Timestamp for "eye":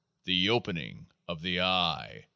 1.61-2.25